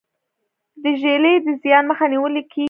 د 0.83 0.85
ږلۍ 1.01 1.35
د 1.45 1.47
زیان 1.61 1.83
مخه 1.89 2.05
نیول 2.11 2.35
کیږي. 2.51 2.59